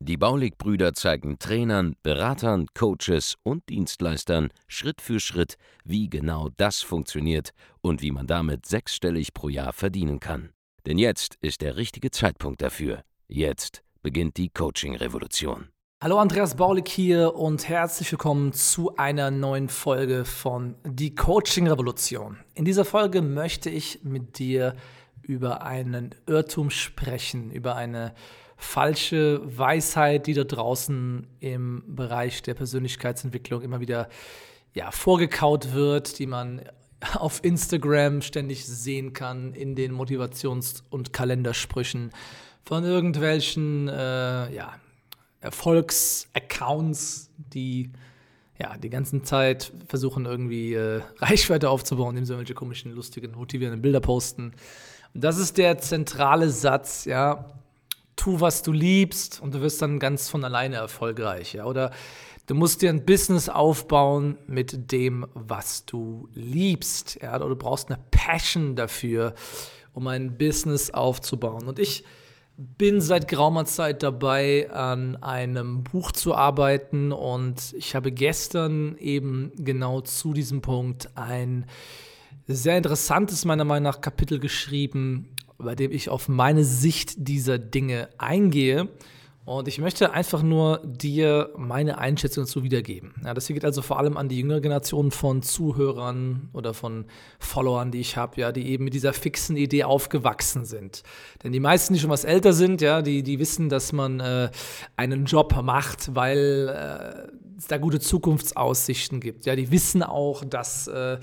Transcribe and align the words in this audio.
Die 0.00 0.16
Baulig-Brüder 0.16 0.94
zeigen 0.94 1.38
Trainern, 1.38 1.96
Beratern, 2.02 2.66
Coaches 2.74 3.36
und 3.42 3.68
Dienstleistern 3.68 4.50
Schritt 4.66 5.00
für 5.00 5.20
Schritt, 5.20 5.56
wie 5.84 6.08
genau 6.08 6.48
das 6.56 6.80
funktioniert 6.80 7.50
und 7.80 8.02
wie 8.02 8.10
man 8.10 8.26
damit 8.26 8.66
sechsstellig 8.66 9.32
pro 9.34 9.48
Jahr 9.48 9.72
verdienen 9.72 10.20
kann. 10.20 10.50
Denn 10.86 10.98
jetzt 10.98 11.36
ist 11.40 11.60
der 11.60 11.76
richtige 11.76 12.10
Zeitpunkt 12.10 12.62
dafür. 12.62 13.02
Jetzt 13.28 13.82
beginnt 14.02 14.36
die 14.36 14.48
Coaching-Revolution. 14.48 15.68
Hallo 16.02 16.18
Andreas 16.18 16.56
Baulig 16.56 16.88
hier 16.88 17.34
und 17.34 17.68
herzlich 17.68 18.10
willkommen 18.10 18.54
zu 18.54 18.96
einer 18.96 19.30
neuen 19.30 19.68
Folge 19.68 20.24
von 20.24 20.76
Die 20.82 21.14
Coaching 21.14 21.68
Revolution. 21.68 22.38
In 22.54 22.64
dieser 22.64 22.86
Folge 22.86 23.20
möchte 23.20 23.68
ich 23.68 24.02
mit 24.02 24.38
dir 24.38 24.76
über 25.20 25.62
einen 25.62 26.14
Irrtum 26.26 26.70
sprechen, 26.70 27.50
über 27.50 27.76
eine 27.76 28.14
falsche 28.60 29.40
Weisheit, 29.44 30.26
die 30.26 30.34
da 30.34 30.44
draußen 30.44 31.26
im 31.40 31.82
Bereich 31.86 32.42
der 32.42 32.54
Persönlichkeitsentwicklung 32.54 33.62
immer 33.62 33.80
wieder 33.80 34.08
ja, 34.74 34.90
vorgekaut 34.90 35.72
wird, 35.72 36.18
die 36.18 36.26
man 36.26 36.62
auf 37.14 37.42
Instagram 37.42 38.22
ständig 38.22 38.66
sehen 38.66 39.12
kann, 39.12 39.54
in 39.54 39.74
den 39.74 39.92
Motivations- 39.92 40.82
und 40.90 41.12
Kalendersprüchen 41.12 42.10
von 42.62 42.84
irgendwelchen 42.84 43.88
äh, 43.88 44.54
ja, 44.54 44.74
Erfolgsaccounts, 45.40 47.30
die 47.38 47.90
ja, 48.60 48.76
die 48.76 48.90
ganze 48.90 49.22
Zeit 49.22 49.72
versuchen 49.88 50.26
irgendwie 50.26 50.74
äh, 50.74 51.00
Reichweite 51.18 51.70
aufzubauen, 51.70 52.10
indem 52.10 52.26
sie 52.26 52.32
irgendwelche 52.34 52.54
komischen, 52.54 52.92
lustigen, 52.92 53.32
motivierenden 53.32 53.80
Bilder 53.80 54.00
posten. 54.00 54.52
Und 55.14 55.24
das 55.24 55.38
ist 55.38 55.56
der 55.56 55.78
zentrale 55.78 56.50
Satz, 56.50 57.06
ja, 57.06 57.59
tu, 58.20 58.40
was 58.40 58.62
du 58.62 58.72
liebst 58.72 59.40
und 59.40 59.54
du 59.54 59.62
wirst 59.62 59.80
dann 59.80 59.98
ganz 59.98 60.28
von 60.28 60.44
alleine 60.44 60.76
erfolgreich. 60.76 61.54
Ja? 61.54 61.64
Oder 61.64 61.90
du 62.46 62.54
musst 62.54 62.82
dir 62.82 62.90
ein 62.90 63.06
Business 63.06 63.48
aufbauen 63.48 64.36
mit 64.46 64.92
dem, 64.92 65.26
was 65.32 65.86
du 65.86 66.28
liebst. 66.34 67.18
Ja? 67.22 67.36
Oder 67.36 67.48
du 67.48 67.56
brauchst 67.56 67.90
eine 67.90 67.98
Passion 68.10 68.76
dafür, 68.76 69.34
um 69.94 70.06
ein 70.06 70.36
Business 70.36 70.90
aufzubauen. 70.90 71.66
Und 71.66 71.78
ich 71.78 72.04
bin 72.58 73.00
seit 73.00 73.26
geraumer 73.26 73.64
Zeit 73.64 74.02
dabei, 74.02 74.70
an 74.70 75.16
einem 75.22 75.82
Buch 75.82 76.12
zu 76.12 76.34
arbeiten 76.34 77.10
und 77.10 77.72
ich 77.72 77.94
habe 77.94 78.12
gestern 78.12 78.98
eben 78.98 79.50
genau 79.56 80.02
zu 80.02 80.34
diesem 80.34 80.60
Punkt 80.60 81.08
ein 81.16 81.64
sehr 82.46 82.76
interessantes, 82.76 83.46
meiner 83.46 83.64
Meinung 83.64 83.84
nach, 83.84 84.02
Kapitel 84.02 84.38
geschrieben 84.40 85.30
bei 85.62 85.74
dem 85.74 85.92
ich 85.92 86.08
auf 86.08 86.28
meine 86.28 86.64
Sicht 86.64 87.14
dieser 87.16 87.58
Dinge 87.58 88.08
eingehe. 88.18 88.88
Und 89.46 89.66
ich 89.66 89.78
möchte 89.78 90.12
einfach 90.12 90.42
nur 90.42 90.80
dir 90.84 91.50
meine 91.56 91.98
Einschätzung 91.98 92.44
dazu 92.44 92.62
wiedergeben. 92.62 93.14
Ja, 93.24 93.34
das 93.34 93.46
hier 93.46 93.54
geht 93.54 93.64
also 93.64 93.82
vor 93.82 93.98
allem 93.98 94.16
an 94.16 94.28
die 94.28 94.38
jüngere 94.38 94.60
Generation 94.60 95.10
von 95.10 95.42
Zuhörern 95.42 96.50
oder 96.52 96.72
von 96.74 97.06
Followern, 97.38 97.90
die 97.90 98.00
ich 98.00 98.16
habe, 98.16 98.40
ja, 98.40 98.52
die 98.52 98.68
eben 98.68 98.84
mit 98.84 98.94
dieser 98.94 99.12
fixen 99.12 99.56
Idee 99.56 99.84
aufgewachsen 99.84 100.66
sind. 100.66 101.02
Denn 101.42 101.52
die 101.52 101.58
meisten, 101.58 101.94
die 101.94 102.00
schon 102.00 102.10
was 102.10 102.24
älter 102.24 102.52
sind, 102.52 102.80
ja, 102.80 103.02
die, 103.02 103.22
die 103.22 103.38
wissen, 103.38 103.70
dass 103.70 103.92
man 103.92 104.20
äh, 104.20 104.50
einen 104.96 105.24
Job 105.24 105.60
macht, 105.64 106.14
weil 106.14 106.68
äh, 106.68 107.32
es 107.58 107.66
da 107.66 107.78
gute 107.78 107.98
Zukunftsaussichten 107.98 109.20
gibt. 109.20 109.46
Ja, 109.46 109.56
die 109.56 109.72
wissen 109.72 110.02
auch, 110.02 110.44
dass 110.44 110.86
äh, 110.86 111.18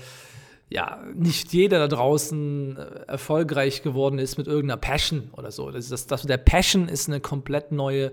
ja, 0.70 1.02
nicht 1.14 1.52
jeder 1.52 1.78
da 1.78 1.88
draußen 1.88 2.76
äh, 2.76 2.80
erfolgreich 3.06 3.82
geworden 3.82 4.18
ist 4.18 4.36
mit 4.36 4.46
irgendeiner 4.46 4.76
Passion 4.76 5.30
oder 5.32 5.50
so. 5.50 5.70
Das, 5.70 5.88
das, 5.88 6.06
das, 6.06 6.22
der 6.22 6.36
Passion 6.36 6.88
ist 6.88 7.08
eine 7.08 7.20
komplett 7.20 7.72
neue 7.72 8.12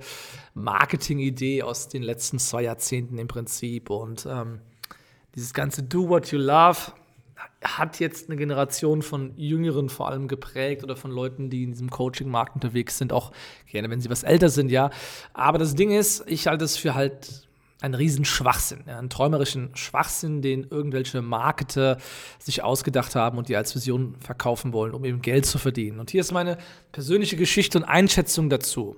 Marketing-Idee 0.53 1.63
aus 1.63 1.89
den 1.89 2.01
letzten 2.01 2.39
zwei 2.39 2.63
Jahrzehnten 2.63 3.17
im 3.17 3.27
Prinzip. 3.27 3.89
Und 3.89 4.25
ähm, 4.29 4.59
dieses 5.35 5.53
ganze 5.53 5.83
Do 5.83 6.07
What 6.07 6.31
You 6.31 6.39
Love 6.39 6.93
hat 7.61 7.99
jetzt 7.99 8.29
eine 8.29 8.38
Generation 8.38 9.01
von 9.01 9.33
Jüngeren 9.37 9.89
vor 9.89 10.09
allem 10.09 10.27
geprägt 10.27 10.83
oder 10.83 10.95
von 10.95 11.11
Leuten, 11.11 11.49
die 11.49 11.63
in 11.63 11.72
diesem 11.72 11.89
Coaching-Markt 11.89 12.55
unterwegs 12.55 12.97
sind, 12.97 13.11
auch 13.11 13.31
gerne, 13.69 13.89
wenn 13.89 13.99
sie 13.99 14.09
was 14.09 14.23
älter 14.23 14.49
sind, 14.49 14.72
ja. 14.72 14.91
Aber 15.33 15.57
das 15.57 15.75
Ding 15.75 15.91
ist, 15.91 16.23
ich 16.27 16.47
halte 16.47 16.63
es 16.63 16.77
für 16.77 16.95
halt 16.95 17.44
ein 17.81 17.94
Riesenschwachsinn, 17.94 18.88
einen 18.88 19.09
träumerischen 19.09 19.75
Schwachsinn, 19.75 20.41
den 20.41 20.66
irgendwelche 20.69 21.22
Marketer 21.22 21.97
sich 22.40 22.63
ausgedacht 22.63 23.16
haben 23.16 23.38
und 23.38 23.50
die 23.50 23.56
als 23.56 23.75
Vision 23.75 24.16
verkaufen 24.19 24.74
wollen, 24.74 24.94
um 24.94 25.03
eben 25.03 25.22
Geld 25.22 25.46
zu 25.46 25.58
verdienen. 25.58 26.00
Und 26.00 26.09
hier 26.09 26.22
ist 26.22 26.31
meine 26.31 26.58
persönliche 26.91 27.35
Geschichte 27.35 27.78
und 27.78 27.84
Einschätzung 27.84 28.50
dazu. 28.50 28.96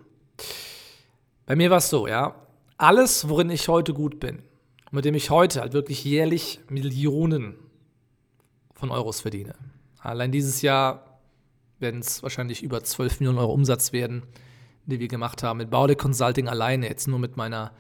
Bei 1.46 1.56
mir 1.56 1.70
war 1.70 1.78
es 1.78 1.90
so, 1.90 2.08
ja, 2.08 2.36
alles, 2.78 3.28
worin 3.28 3.50
ich 3.50 3.68
heute 3.68 3.94
gut 3.94 4.20
bin, 4.20 4.44
mit 4.92 5.06
dem 5.06 5.16
ich 5.16 5.32
heute 5.32 5.62
halt 5.62 5.74
wirklich 5.74 6.04
jährlich 6.04 6.60
Millionen 6.70 7.56
von 8.74 8.92
Euros 8.92 9.22
verdiene. 9.22 9.56
Allein 10.00 10.32
dieses 10.32 10.62
Jahr 10.62 11.20
werden 11.80 12.02
es 12.02 12.22
wahrscheinlich 12.22 12.62
über 12.62 12.84
12 12.84 13.20
Millionen 13.20 13.40
Euro 13.40 13.54
Umsatz 13.54 13.92
werden, 13.92 14.24
die 14.86 15.00
wir 15.00 15.08
gemacht 15.08 15.42
haben 15.42 15.58
mit 15.58 15.70
Baude 15.70 15.96
Consulting 15.96 16.48
alleine, 16.48 16.88
jetzt 16.88 17.08
nur 17.08 17.20
mit 17.20 17.38
meiner 17.38 17.72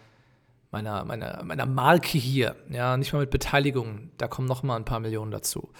meiner, 0.71 1.05
meiner, 1.05 1.43
meiner 1.43 1.65
Marke 1.65 2.17
hier, 2.17 2.55
ja, 2.69 2.97
nicht 2.97 3.13
mal 3.13 3.19
mit 3.19 3.29
Beteiligung, 3.29 4.11
da 4.17 4.27
kommen 4.27 4.47
noch 4.47 4.63
mal 4.63 4.75
ein 4.75 4.85
paar 4.85 4.99
Millionen 4.99 5.31
dazu. 5.31 5.71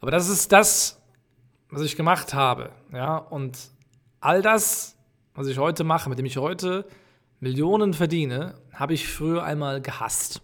Aber 0.00 0.10
das 0.10 0.28
ist 0.28 0.52
das, 0.52 1.00
was 1.70 1.82
ich 1.82 1.96
gemacht 1.96 2.34
habe, 2.34 2.70
ja, 2.92 3.16
und 3.16 3.58
all 4.20 4.42
das, 4.42 4.96
was 5.34 5.46
ich 5.46 5.58
heute 5.58 5.84
mache, 5.84 6.08
mit 6.08 6.18
dem 6.18 6.26
ich 6.26 6.36
heute 6.36 6.86
Millionen 7.40 7.94
verdiene, 7.94 8.54
habe 8.72 8.94
ich 8.94 9.08
früher 9.08 9.44
einmal 9.44 9.80
gehasst. 9.80 10.42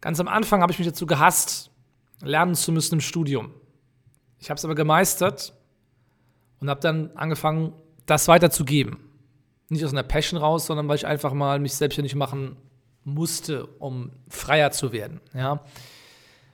Ganz 0.00 0.18
am 0.18 0.28
Anfang 0.28 0.62
habe 0.62 0.72
ich 0.72 0.78
mich 0.78 0.88
dazu 0.88 1.06
gehasst, 1.06 1.70
lernen 2.20 2.54
zu 2.54 2.72
müssen 2.72 2.94
im 2.94 3.00
Studium. 3.00 3.52
Ich 4.38 4.50
habe 4.50 4.56
es 4.56 4.64
aber 4.64 4.74
gemeistert 4.74 5.52
und 6.60 6.70
habe 6.70 6.80
dann 6.80 7.10
angefangen, 7.14 7.72
das 8.06 8.26
weiterzugeben. 8.26 9.09
Nicht 9.70 9.84
aus 9.84 9.92
einer 9.92 10.02
Passion 10.02 10.38
raus, 10.38 10.66
sondern 10.66 10.88
weil 10.88 10.96
ich 10.96 11.06
einfach 11.06 11.32
mal 11.32 11.58
mich 11.58 11.74
selbstständig 11.74 12.14
machen 12.14 12.56
musste, 13.04 13.66
um 13.78 14.10
freier 14.28 14.72
zu 14.72 14.92
werden. 14.92 15.20
Ja. 15.32 15.64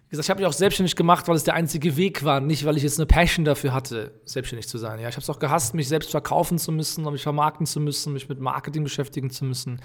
Wie 0.07 0.11
gesagt, 0.11 0.27
ich 0.27 0.31
habe 0.31 0.41
mich 0.41 0.47
auch 0.47 0.53
selbstständig 0.53 0.95
gemacht, 0.95 1.27
weil 1.27 1.35
es 1.35 1.43
der 1.43 1.55
einzige 1.55 1.97
Weg 1.97 2.23
war, 2.23 2.41
nicht 2.41 2.65
weil 2.65 2.77
ich 2.77 2.85
jetzt 2.85 2.99
eine 2.99 3.07
Passion 3.07 3.45
dafür 3.45 3.75
hatte, 3.75 4.13
selbstständig 4.25 4.69
zu 4.69 4.79
sein. 4.79 5.01
Ja, 5.01 5.09
ich 5.09 5.17
habe 5.17 5.23
es 5.23 5.31
auch 5.31 5.41
gehasst, 5.41 5.75
mich 5.75 5.89
selbst 5.89 6.13
verkaufen 6.13 6.59
zu 6.59 6.71
müssen, 6.71 7.11
mich 7.11 7.23
vermarkten 7.23 7.67
zu 7.67 7.81
müssen, 7.81 8.13
mich 8.13 8.29
mit 8.29 8.39
Marketing 8.39 8.85
beschäftigen 8.85 9.31
zu 9.31 9.45
müssen. 9.45 9.81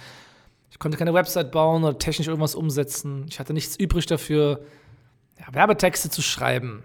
Ich 0.70 0.78
konnte 0.78 0.98
keine 0.98 1.14
Website 1.14 1.52
bauen 1.52 1.84
oder 1.84 1.98
technisch 1.98 2.28
irgendwas 2.28 2.54
umsetzen. 2.54 3.26
Ich 3.30 3.40
hatte 3.40 3.54
nichts 3.54 3.76
übrig 3.78 4.06
dafür, 4.06 4.62
ja, 5.40 5.54
Werbetexte 5.54 6.10
zu 6.10 6.22
schreiben 6.22 6.84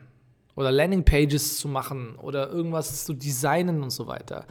oder 0.55 0.73
Landingpages 0.73 1.59
zu 1.59 1.69
machen 1.69 2.17
oder 2.17 2.49
irgendwas 2.49 3.05
zu 3.05 3.13
designen 3.13 3.83
und 3.83 3.91
so 3.91 4.07
weiter. 4.07 4.47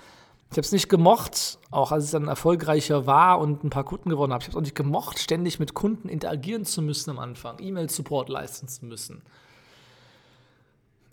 Ich 0.51 0.57
habe 0.57 0.61
es 0.61 0.71
nicht 0.71 0.89
gemocht, 0.89 1.59
auch 1.71 1.91
als 1.91 2.05
es 2.05 2.11
dann 2.11 2.27
erfolgreicher 2.27 3.07
war 3.07 3.39
und 3.39 3.63
ein 3.63 3.69
paar 3.69 3.83
Kunden 3.83 4.09
gewonnen 4.09 4.31
habe. 4.31 4.41
Ich 4.41 4.47
habe 4.47 4.51
es 4.53 4.57
auch 4.57 4.61
nicht 4.61 4.75
gemocht, 4.75 5.19
ständig 5.19 5.59
mit 5.59 5.73
Kunden 5.73 6.07
interagieren 6.07 6.65
zu 6.65 6.81
müssen 6.81 7.09
am 7.09 7.19
Anfang, 7.19 7.57
E-Mail-Support 7.59 8.29
leisten 8.29 8.67
zu 8.67 8.85
müssen. 8.85 9.23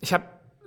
Ich 0.01 0.13
habe 0.13 0.25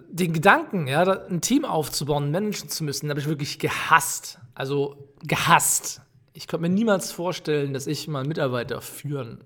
den 0.10 0.34
Gedanken, 0.34 0.88
ja, 0.88 1.04
ein 1.04 1.42
Team 1.42 1.66
aufzubauen, 1.66 2.32
managen 2.32 2.70
zu 2.70 2.84
müssen, 2.84 3.10
habe 3.10 3.20
ich 3.20 3.28
wirklich 3.28 3.60
gehasst. 3.60 4.40
Also 4.54 5.10
gehasst. 5.24 6.02
Ich 6.34 6.48
konnte 6.48 6.68
mir 6.68 6.74
niemals 6.74 7.12
vorstellen, 7.12 7.74
dass 7.74 7.88
ich 7.88 8.08
mal 8.08 8.20
einen 8.20 8.30
Mitarbeiter 8.30 8.82
führen 8.82 9.44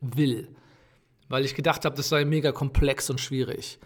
will, 0.00 0.48
weil 1.28 1.44
ich 1.44 1.54
gedacht 1.54 1.84
habe, 1.84 1.96
das 1.96 2.08
sei 2.08 2.24
mega 2.24 2.52
komplex 2.52 3.10
und 3.10 3.20
schwierig. 3.20 3.78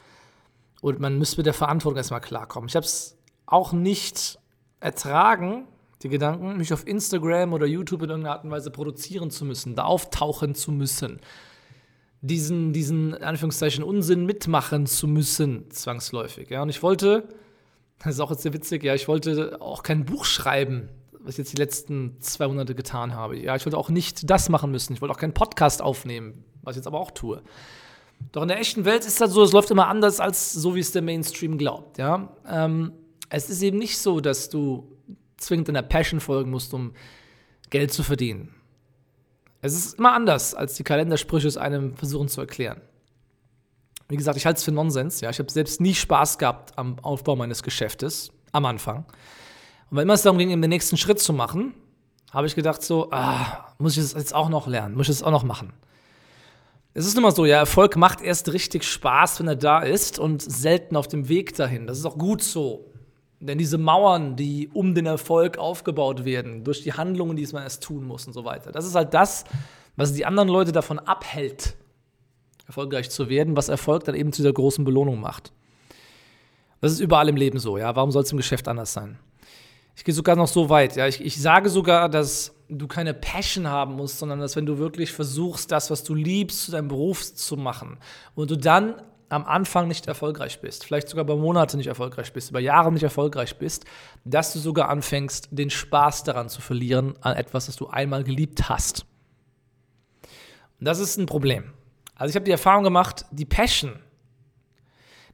Und 0.80 1.00
man 1.00 1.18
müsste 1.18 1.38
mit 1.38 1.46
der 1.46 1.54
Verantwortung 1.54 1.98
erstmal 1.98 2.20
klarkommen. 2.20 2.68
Ich 2.68 2.76
habe 2.76 2.86
es 2.86 3.18
auch 3.46 3.72
nicht 3.72 4.38
ertragen, 4.80 5.66
die 6.02 6.08
Gedanken, 6.08 6.56
mich 6.56 6.72
auf 6.72 6.86
Instagram 6.86 7.52
oder 7.52 7.66
YouTube 7.66 8.02
in 8.02 8.10
irgendeiner 8.10 8.34
Art 8.34 8.44
und 8.44 8.50
Weise 8.50 8.70
produzieren 8.70 9.30
zu 9.30 9.44
müssen, 9.44 9.74
da 9.74 9.84
auftauchen 9.84 10.54
zu 10.54 10.72
müssen, 10.72 11.20
diesen, 12.20 12.72
diesen 12.72 13.14
Anführungszeichen 13.14 13.82
Unsinn 13.82 14.26
mitmachen 14.26 14.86
zu 14.86 15.06
müssen, 15.06 15.70
zwangsläufig. 15.70 16.50
Ja, 16.50 16.62
und 16.62 16.68
ich 16.68 16.82
wollte, 16.82 17.28
das 17.98 18.14
ist 18.14 18.20
auch 18.20 18.30
jetzt 18.30 18.42
sehr 18.42 18.52
witzig, 18.52 18.84
ja, 18.84 18.94
ich 18.94 19.08
wollte 19.08 19.60
auch 19.60 19.82
kein 19.82 20.04
Buch 20.04 20.24
schreiben, 20.24 20.88
was 21.20 21.34
ich 21.34 21.38
jetzt 21.38 21.52
die 21.52 21.60
letzten 21.60 22.20
zwei 22.20 22.46
Monate 22.46 22.74
getan 22.74 23.14
habe. 23.14 23.36
Ja, 23.38 23.56
ich 23.56 23.64
wollte 23.64 23.78
auch 23.78 23.90
nicht 23.90 24.30
das 24.30 24.48
machen 24.48 24.70
müssen. 24.70 24.92
Ich 24.92 25.00
wollte 25.00 25.12
auch 25.12 25.18
keinen 25.18 25.34
Podcast 25.34 25.82
aufnehmen, 25.82 26.44
was 26.62 26.76
ich 26.76 26.78
jetzt 26.78 26.86
aber 26.86 27.00
auch 27.00 27.10
tue. 27.10 27.42
Doch 28.32 28.42
in 28.42 28.48
der 28.48 28.60
echten 28.60 28.84
Welt 28.84 29.04
ist 29.04 29.20
das 29.20 29.32
so, 29.32 29.42
es 29.42 29.52
läuft 29.52 29.70
immer 29.70 29.88
anders, 29.88 30.20
als 30.20 30.52
so 30.52 30.74
wie 30.74 30.80
es 30.80 30.92
der 30.92 31.02
Mainstream 31.02 31.58
glaubt. 31.58 31.98
Ja? 31.98 32.28
Ähm, 32.48 32.92
es 33.28 33.50
ist 33.50 33.62
eben 33.62 33.78
nicht 33.78 33.98
so, 33.98 34.20
dass 34.20 34.48
du 34.48 34.96
zwingend 35.36 35.68
deiner 35.68 35.82
Passion 35.82 36.20
folgen 36.20 36.50
musst, 36.50 36.72
um 36.74 36.92
Geld 37.70 37.92
zu 37.92 38.02
verdienen. 38.02 38.54
Es 39.60 39.74
ist 39.74 39.98
immer 39.98 40.12
anders, 40.12 40.54
als 40.54 40.74
die 40.74 40.84
Kalendersprüche 40.84 41.48
es 41.48 41.56
einem 41.56 41.96
versuchen 41.96 42.28
zu 42.28 42.40
erklären. 42.40 42.80
Wie 44.08 44.16
gesagt, 44.16 44.36
ich 44.36 44.46
halte 44.46 44.58
es 44.58 44.64
für 44.64 44.72
Nonsens. 44.72 45.20
Ja, 45.20 45.30
ich 45.30 45.38
habe 45.38 45.50
selbst 45.50 45.80
nie 45.80 45.94
Spaß 45.94 46.38
gehabt 46.38 46.78
am 46.78 46.98
Aufbau 47.00 47.34
meines 47.34 47.62
Geschäftes 47.62 48.30
am 48.52 48.64
Anfang. 48.64 49.04
Und 49.90 49.96
wenn 49.96 50.04
immer 50.04 50.14
es 50.14 50.22
darum 50.22 50.38
ging, 50.38 50.48
den 50.48 50.70
nächsten 50.70 50.96
Schritt 50.96 51.18
zu 51.18 51.32
machen, 51.32 51.74
habe 52.32 52.46
ich 52.46 52.54
gedacht 52.54 52.82
so, 52.82 53.10
ah, 53.10 53.74
muss 53.78 53.96
ich 53.96 54.02
das 54.02 54.12
jetzt 54.12 54.34
auch 54.34 54.48
noch 54.48 54.66
lernen, 54.66 54.94
muss 54.94 55.08
ich 55.08 55.16
das 55.16 55.22
auch 55.22 55.30
noch 55.30 55.44
machen. 55.44 55.72
Es 56.94 57.06
ist 57.06 57.16
immer 57.16 57.30
so, 57.30 57.44
ja, 57.44 57.58
Erfolg 57.58 57.96
macht 57.96 58.20
erst 58.22 58.52
richtig 58.52 58.84
Spaß, 58.84 59.40
wenn 59.40 59.48
er 59.48 59.56
da 59.56 59.80
ist 59.80 60.18
und 60.18 60.40
selten 60.40 60.96
auf 60.96 61.08
dem 61.08 61.28
Weg 61.28 61.54
dahin. 61.54 61.86
Das 61.86 61.98
ist 61.98 62.06
auch 62.06 62.16
gut 62.16 62.42
so. 62.42 62.90
Denn 63.38 63.58
diese 63.58 63.76
Mauern, 63.76 64.36
die 64.36 64.68
um 64.72 64.94
den 64.94 65.06
Erfolg 65.06 65.58
aufgebaut 65.58 66.24
werden, 66.24 66.64
durch 66.64 66.82
die 66.82 66.94
Handlungen, 66.94 67.36
die 67.36 67.46
man 67.52 67.62
erst 67.62 67.82
tun 67.82 68.04
muss 68.04 68.26
und 68.26 68.32
so 68.32 68.44
weiter, 68.44 68.72
das 68.72 68.86
ist 68.86 68.94
halt 68.94 69.12
das, 69.12 69.44
was 69.96 70.12
die 70.14 70.24
anderen 70.24 70.48
Leute 70.48 70.72
davon 70.72 70.98
abhält, 70.98 71.76
erfolgreich 72.66 73.10
zu 73.10 73.28
werden, 73.28 73.56
was 73.56 73.68
Erfolg 73.68 74.04
dann 74.04 74.14
eben 74.14 74.32
zu 74.32 74.42
dieser 74.42 74.52
großen 74.52 74.84
Belohnung 74.84 75.20
macht. 75.20 75.52
Das 76.80 76.92
ist 76.92 77.00
überall 77.00 77.28
im 77.28 77.36
Leben 77.36 77.58
so, 77.58 77.78
ja. 77.78 77.94
Warum 77.96 78.10
soll 78.10 78.22
es 78.22 78.32
im 78.32 78.36
Geschäft 78.36 78.68
anders 78.68 78.92
sein? 78.92 79.18
Ich 79.96 80.04
gehe 80.04 80.14
sogar 80.14 80.36
noch 80.36 80.48
so 80.48 80.68
weit, 80.68 80.96
ja. 80.96 81.06
Ich, 81.06 81.24
ich 81.24 81.40
sage 81.40 81.70
sogar, 81.70 82.08
dass 82.08 82.54
du 82.68 82.86
keine 82.86 83.14
Passion 83.14 83.68
haben 83.68 83.94
musst, 83.94 84.18
sondern 84.18 84.40
dass 84.40 84.56
wenn 84.56 84.66
du 84.66 84.78
wirklich 84.78 85.12
versuchst, 85.12 85.72
das, 85.72 85.90
was 85.90 86.04
du 86.04 86.14
liebst, 86.14 86.64
zu 86.64 86.72
deinem 86.72 86.88
Beruf 86.88 87.34
zu 87.34 87.56
machen 87.56 87.98
und 88.34 88.50
du 88.50 88.56
dann 88.56 88.94
am 89.28 89.44
Anfang 89.44 89.88
nicht 89.88 90.06
erfolgreich 90.06 90.60
bist, 90.60 90.84
vielleicht 90.84 91.08
sogar 91.08 91.24
über 91.24 91.36
Monate 91.36 91.76
nicht 91.76 91.88
erfolgreich 91.88 92.32
bist, 92.32 92.50
über 92.50 92.60
Jahre 92.60 92.92
nicht 92.92 93.02
erfolgreich 93.02 93.58
bist, 93.58 93.84
dass 94.24 94.52
du 94.52 94.58
sogar 94.58 94.88
anfängst, 94.88 95.48
den 95.50 95.70
Spaß 95.70 96.24
daran 96.24 96.48
zu 96.48 96.60
verlieren, 96.60 97.14
an 97.22 97.36
etwas, 97.36 97.66
das 97.66 97.76
du 97.76 97.88
einmal 97.88 98.24
geliebt 98.24 98.68
hast. 98.68 99.04
Und 100.78 100.86
das 100.86 101.00
ist 101.00 101.16
ein 101.16 101.26
Problem. 101.26 101.72
Also 102.14 102.30
ich 102.30 102.36
habe 102.36 102.44
die 102.44 102.52
Erfahrung 102.52 102.84
gemacht, 102.84 103.26
die 103.30 103.44
Passion, 103.44 103.98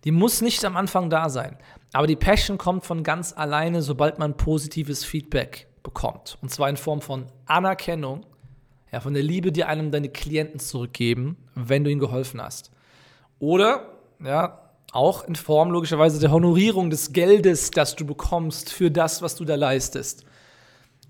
die 0.04 0.10
muss 0.10 0.40
nicht 0.40 0.64
am 0.64 0.76
Anfang 0.76 1.10
da 1.10 1.28
sein. 1.28 1.58
Aber 1.92 2.06
die 2.06 2.16
Passion 2.16 2.58
kommt 2.58 2.84
von 2.84 3.04
ganz 3.04 3.32
alleine, 3.32 3.82
sobald 3.82 4.18
man 4.18 4.36
positives 4.36 5.04
Feedback 5.04 5.68
bekommt. 5.82 6.38
Und 6.40 6.50
zwar 6.50 6.68
in 6.68 6.76
Form 6.76 7.00
von 7.02 7.26
Anerkennung, 7.46 8.24
ja, 8.90 9.00
von 9.00 9.14
der 9.14 9.22
Liebe, 9.22 9.52
die 9.52 9.64
einem 9.64 9.90
deine 9.90 10.08
Klienten 10.08 10.58
zurückgeben, 10.58 11.36
wenn 11.54 11.84
du 11.84 11.90
ihnen 11.90 12.00
geholfen 12.00 12.42
hast. 12.42 12.71
Oder, 13.42 13.88
ja, 14.24 14.60
auch 14.92 15.24
in 15.24 15.34
Form 15.34 15.72
logischerweise 15.72 16.20
der 16.20 16.30
Honorierung 16.30 16.90
des 16.90 17.12
Geldes, 17.12 17.72
das 17.72 17.96
du 17.96 18.06
bekommst 18.06 18.72
für 18.72 18.88
das, 18.88 19.20
was 19.20 19.34
du 19.34 19.44
da 19.44 19.56
leistest. 19.56 20.24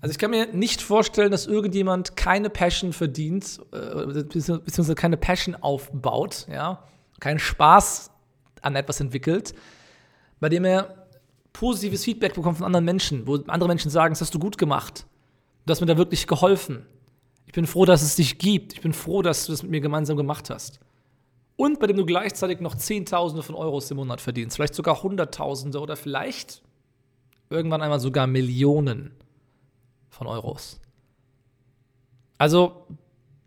Also 0.01 0.13
ich 0.13 0.17
kann 0.17 0.31
mir 0.31 0.47
nicht 0.47 0.81
vorstellen, 0.81 1.29
dass 1.29 1.45
irgendjemand 1.45 2.15
keine 2.15 2.49
Passion 2.49 2.91
verdient, 2.91 3.59
äh, 3.71 4.23
beziehungsweise 4.23 4.95
keine 4.95 5.15
Passion 5.15 5.53
aufbaut, 5.53 6.47
ja, 6.51 6.81
keinen 7.19 7.37
Spaß 7.37 8.09
an 8.63 8.75
etwas 8.75 8.99
entwickelt, 8.99 9.53
bei 10.39 10.49
dem 10.49 10.65
er 10.65 11.05
positives 11.53 12.03
Feedback 12.03 12.33
bekommt 12.33 12.57
von 12.57 12.65
anderen 12.65 12.85
Menschen, 12.85 13.27
wo 13.27 13.35
andere 13.45 13.67
Menschen 13.67 13.91
sagen, 13.91 14.13
das 14.13 14.21
hast 14.21 14.33
du 14.33 14.39
gut 14.39 14.57
gemacht. 14.57 15.05
Du 15.67 15.71
hast 15.71 15.81
mir 15.81 15.87
da 15.87 15.99
wirklich 15.99 16.25
geholfen. 16.25 16.87
Ich 17.45 17.53
bin 17.53 17.67
froh, 17.67 17.85
dass 17.85 18.01
es 18.01 18.15
dich 18.15 18.39
gibt. 18.39 18.73
Ich 18.73 18.81
bin 18.81 18.93
froh, 18.93 19.21
dass 19.21 19.45
du 19.45 19.51
das 19.51 19.61
mit 19.61 19.69
mir 19.69 19.81
gemeinsam 19.81 20.17
gemacht 20.17 20.49
hast. 20.49 20.79
Und 21.55 21.79
bei 21.79 21.87
dem 21.87 21.97
du 21.97 22.05
gleichzeitig 22.05 22.59
noch 22.59 22.75
Zehntausende 22.75 23.43
von 23.43 23.55
Euros 23.55 23.89
im 23.91 23.97
Monat 23.97 24.21
verdienst, 24.21 24.55
vielleicht 24.55 24.75
sogar 24.75 25.03
Hunderttausende 25.03 25.79
oder 25.79 25.95
vielleicht 25.95 26.63
irgendwann 27.49 27.81
einmal 27.81 27.99
sogar 27.99 28.25
Millionen 28.25 29.15
von 30.09 30.27
Euros. 30.27 30.79
Also 32.37 32.87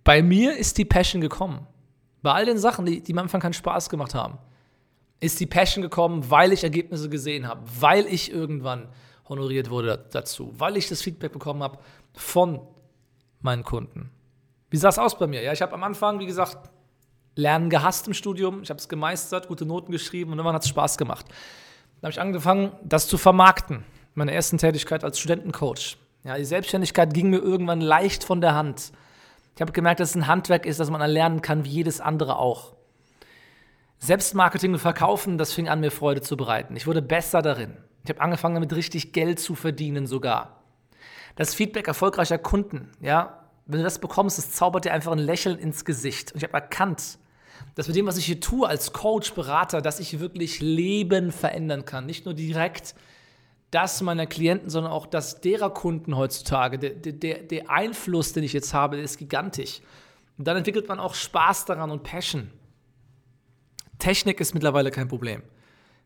bei 0.05 0.23
mir 0.23 0.57
ist 0.57 0.79
die 0.79 0.85
Passion 0.85 1.21
gekommen. 1.21 1.67
Bei 2.23 2.33
all 2.33 2.47
den 2.47 2.59
Sachen, 2.59 2.87
die, 2.87 3.03
die 3.03 3.13
am 3.13 3.19
Anfang 3.19 3.41
keinen 3.41 3.53
Spaß 3.53 3.91
gemacht 3.91 4.15
haben, 4.15 4.39
ist 5.19 5.41
die 5.41 5.47
Passion 5.47 5.83
gekommen, 5.83 6.31
weil 6.31 6.53
ich 6.53 6.63
Ergebnisse 6.63 7.09
gesehen 7.09 7.49
habe, 7.49 7.63
weil 7.81 8.07
ich 8.07 8.31
irgendwann 8.31 8.89
honoriert 9.29 9.71
wurde 9.71 10.07
dazu, 10.13 10.53
weil 10.57 10.77
ich 10.77 10.89
das 10.89 11.03
Feedback 11.03 11.33
bekommen 11.33 11.63
habe 11.63 11.79
von 12.15 12.61
meinen 13.41 13.65
Kunden. 13.65 14.11
Wie 14.71 14.77
sah 14.77 14.89
es 14.89 14.99
aus 14.99 15.19
bei 15.19 15.27
mir? 15.27 15.43
Ja, 15.43 15.53
ich 15.53 15.63
habe 15.63 15.73
am 15.73 15.83
Anfang, 15.83 16.19
wie 16.21 16.27
gesagt, 16.27 16.71
Lernen 17.37 17.71
gehasst 17.71 18.09
im 18.09 18.15
Studium. 18.15 18.63
Ich 18.63 18.71
habe 18.71 18.79
es 18.79 18.89
gemeistert, 18.89 19.47
gute 19.47 19.67
Noten 19.67 19.93
geschrieben 19.93 20.33
und 20.33 20.39
irgendwann 20.39 20.57
hat 20.57 20.63
es 20.63 20.69
Spaß 20.69 20.99
gemacht. 20.99 21.27
Dann 22.01 22.09
habe 22.09 22.11
ich 22.11 22.21
angefangen, 22.21 22.73
das 22.83 23.07
zu 23.07 23.19
vermarkten. 23.19 23.85
Meine 24.15 24.35
ersten 24.35 24.59
Tätigkeit 24.59 25.05
als 25.05 25.21
Studentencoach. 25.21 25.99
Ja, 26.25 26.37
die 26.37 26.45
Selbstständigkeit 26.45 27.15
ging 27.15 27.31
mir 27.31 27.39
irgendwann 27.39 27.81
leicht 27.81 28.25
von 28.25 28.41
der 28.41 28.55
Hand. 28.55 28.91
Ich 29.55 29.61
habe 29.61 29.73
gemerkt, 29.73 30.01
dass 30.01 30.11
es 30.11 30.17
ein 30.17 30.27
Handwerk 30.27 30.67
ist, 30.67 30.81
das 30.81 30.91
man 30.91 31.01
erlernen 31.01 31.43
kann, 31.43 31.65
wie 31.65 31.71
jedes 31.71 32.01
andere 32.01 32.39
auch. 32.39 32.75
Selbstmarketing 33.99 34.73
und 34.73 34.79
Verkaufen, 34.79 35.39
das 35.39 35.53
fing 35.53 35.69
an, 35.69 35.81
mir 35.81 35.91
Freude 35.91 36.23
zu 36.23 36.37
bereiten. 36.37 36.75
Ich 36.77 36.87
wurde 36.87 37.03
besser 37.03 37.43
darin. 37.43 37.77
Ich 38.05 38.11
habe 38.11 38.21
angefangen, 38.21 38.55
damit 38.55 38.75
richtig 38.75 39.13
Geld 39.13 39.41
zu 39.41 39.55
verdienen 39.55 40.07
sogar. 40.07 40.63
Das 41.37 41.55
Feedback 41.55 41.87
erfolgreicher 41.87 42.39
Kunden, 42.39 42.91
ja, 43.01 43.45
wenn 43.67 43.79
du 43.79 43.85
das 43.85 43.99
bekommst, 43.99 44.39
das 44.39 44.53
zaubert 44.53 44.85
dir 44.85 44.93
einfach 44.93 45.13
ein 45.13 45.19
Lächeln 45.19 45.59
ins 45.59 45.85
Gesicht. 45.85 46.33
Und 46.33 46.39
ich 46.39 46.45
habe 46.45 46.55
erkannt, 46.55 47.19
dass 47.75 47.89
mit 47.89 47.97
dem, 47.97 48.07
was 48.07 48.17
ich 48.17 48.27
hier 48.27 48.41
tue 48.41 48.67
als 48.67 48.93
Coach, 48.93 49.35
Berater, 49.35 49.83
dass 49.83 50.01
ich 50.01 50.19
wirklich 50.21 50.61
Leben 50.61 51.33
verändern 51.33 51.85
kann. 51.85 52.07
Nicht 52.07 52.25
nur 52.25 52.35
direkt 52.35 52.95
das 53.71 54.01
meiner 54.01 54.27
Klienten, 54.27 54.71
sondern 54.71 54.93
auch 54.93 55.07
das 55.07 55.41
derer 55.41 55.71
Kunden 55.71 56.17
heutzutage. 56.17 56.79
Der, 56.79 56.91
der, 56.91 57.43
der 57.43 57.71
Einfluss, 57.71 58.33
den 58.33 58.45
ich 58.45 58.53
jetzt 58.53 58.73
habe, 58.73 58.97
ist 58.97 59.19
gigantisch. 59.19 59.81
Und 60.39 60.47
dann 60.47 60.57
entwickelt 60.57 60.89
man 60.89 61.01
auch 61.01 61.15
Spaß 61.15 61.65
daran 61.65 61.91
und 61.91 62.03
Passion. 62.03 62.51
Technik 63.99 64.41
ist 64.41 64.55
mittlerweile 64.55 64.91
kein 64.91 65.09
Problem. 65.09 65.43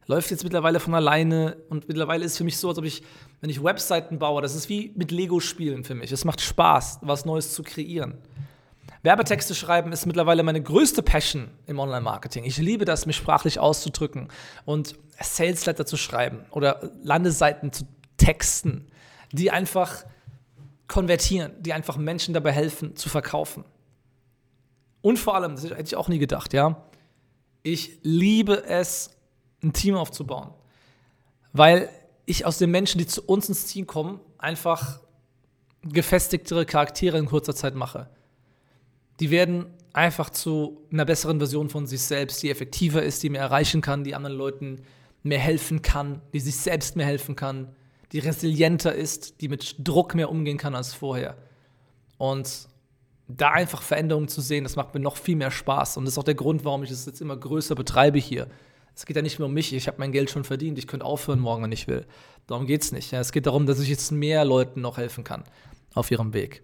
Läuft 0.07 0.31
jetzt 0.31 0.43
mittlerweile 0.43 0.81
von 0.81 0.95
alleine 0.95 1.57
und 1.69 1.87
mittlerweile 1.87 2.25
ist 2.25 2.33
es 2.33 2.39
für 2.39 2.45
mich 2.45 2.57
so, 2.57 2.69
als 2.69 2.79
ob 2.79 2.85
ich, 2.85 3.03
wenn 3.41 3.51
ich 3.51 3.63
Webseiten 3.63 4.19
baue, 4.19 4.43
das 4.43 4.55
ist 4.55 4.69
wie 4.69 4.93
mit 4.97 5.13
Lego-Spielen 5.13 5.85
für 5.85 5.95
mich. 5.95 6.11
Es 6.11 6.25
macht 6.25 6.41
Spaß, 6.41 7.01
was 7.03 7.25
Neues 7.25 7.53
zu 7.53 7.63
kreieren. 7.63 8.19
Werbetexte 9.03 9.55
schreiben 9.55 9.93
ist 9.93 10.07
mittlerweile 10.07 10.43
meine 10.43 10.63
größte 10.63 11.03
Passion 11.03 11.51
im 11.67 11.79
Online-Marketing. 11.79 12.45
Ich 12.45 12.59
liebe 12.59 12.85
das, 12.85 13.07
mich 13.07 13.17
sprachlich 13.17 13.59
auszudrücken 13.59 14.29
und 14.67 14.95
Sales-Letter 15.19 15.87
zu 15.87 15.97
schreiben 15.97 16.45
oder 16.51 16.91
Landeseiten 17.03 17.73
zu 17.73 17.85
texten, 18.19 18.87
die 19.33 19.51
einfach 19.51 20.05
konvertieren, 20.87 21.53
die 21.61 21.73
einfach 21.73 21.97
Menschen 21.97 22.35
dabei 22.35 22.53
helfen 22.53 22.97
zu 22.97 23.09
verkaufen. 23.09 23.65
Und 25.03 25.19
vor 25.19 25.35
allem, 25.35 25.55
das 25.55 25.65
hätte 25.65 25.83
ich 25.83 25.97
auch 25.97 26.09
nie 26.09 26.19
gedacht, 26.19 26.53
ja, 26.53 26.85
ich 27.63 27.99
liebe 28.03 28.65
es, 28.65 29.17
ein 29.63 29.73
Team 29.73 29.95
aufzubauen, 29.95 30.51
weil 31.53 31.89
ich 32.27 32.45
aus 32.45 32.59
den 32.59 32.71
Menschen, 32.71 32.99
die 32.99 33.07
zu 33.07 33.23
uns 33.23 33.49
ins 33.49 33.67
Team 33.67 33.87
kommen, 33.87 34.21
einfach 34.39 35.01
gefestigtere 35.83 36.67
Charaktere 36.67 37.19
in 37.19 37.27
kurzer 37.27 37.55
Zeit 37.55 37.75
mache 37.75 38.09
die 39.21 39.31
werden 39.31 39.67
einfach 39.93 40.31
zu 40.31 40.81
einer 40.93 41.05
besseren 41.05 41.39
Version 41.39 41.69
von 41.69 41.87
sich 41.87 42.03
selbst, 42.03 42.43
die 42.43 42.51
effektiver 42.51 43.03
ist, 43.03 43.23
die 43.23 43.31
mehr 43.31 43.43
erreichen 43.43 43.81
kann, 43.81 44.05
die 44.05 44.15
anderen 44.15 44.37
Leuten 44.37 44.83
mehr 45.23 45.39
helfen 45.39 45.83
kann, 45.83 46.23
die 46.33 46.41
sich 46.41 46.57
selbst 46.57 46.97
mehr 46.97 47.07
helfen 47.07 47.37
kann, 47.37 47.69
die 48.13 48.19
resilienter 48.19 48.95
ist, 48.95 49.41
die 49.41 49.49
mit 49.49 49.77
Druck 49.79 50.15
mehr 50.15 50.31
umgehen 50.31 50.59
kann 50.59 50.75
als 50.75 50.95
vorher. 50.95 51.37
Und 52.19 52.69
da 53.29 53.51
einfach 53.51 53.83
Veränderungen 53.83 54.29
zu 54.29 54.41
sehen, 54.41 54.65
das 54.65 54.77
macht 54.77 54.95
mir 54.95 55.01
noch 55.01 55.17
viel 55.17 55.37
mehr 55.37 55.51
Spaß. 55.51 55.97
Und 55.97 56.05
das 56.05 56.15
ist 56.15 56.19
auch 56.19 56.25
der 56.25 56.35
Grund, 56.35 56.65
warum 56.65 56.83
ich 56.83 56.91
es 56.91 57.07
jetzt 57.07 57.21
immer 57.21 57.37
größer 57.37 57.75
betreibe 57.75 58.19
hier. 58.19 58.49
Es 58.95 59.07
geht 59.07 59.17
ja 59.17 59.23
nicht 59.23 59.39
mehr 59.39 59.47
um 59.47 59.55
mich, 59.55 59.73
ich 59.73 59.87
habe 59.87 59.99
mein 59.99 60.13
Geld 60.13 60.31
schon 60.31 60.45
verdient, 60.45 60.79
ich 60.79 60.87
könnte 60.87 61.07
aufhören 61.07 61.39
morgen, 61.39 61.63
wenn 61.63 61.73
ich 61.73 61.87
will. 61.87 62.07
Darum 62.47 62.67
geht 62.67 62.83
es 62.83 62.93
nicht. 62.93 63.13
es 63.13 63.33
geht 63.33 63.47
darum, 63.47 63.67
dass 63.67 63.79
ich 63.79 63.89
jetzt 63.89 64.11
mehr 64.11 64.45
Leuten 64.45 64.81
noch 64.81 64.97
helfen 64.97 65.25
kann 65.25 65.45
auf 65.95 66.11
ihrem 66.11 66.35
Weg. 66.35 66.63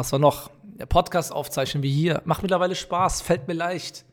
Was 0.00 0.12
war 0.12 0.18
noch? 0.18 0.50
Der 0.62 0.86
Podcast 0.86 1.30
aufzeichnen 1.30 1.82
wie 1.82 1.92
hier. 1.92 2.22
Macht 2.24 2.40
mittlerweile 2.40 2.74
Spaß, 2.74 3.20
fällt 3.20 3.46
mir 3.46 3.52
leicht. 3.52 4.06